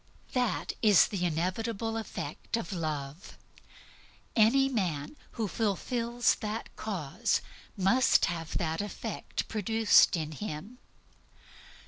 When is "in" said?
10.17-10.31